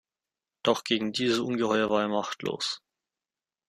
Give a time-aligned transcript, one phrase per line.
[0.63, 2.81] Doch gegen dieses Ungeheuer war er machtlos.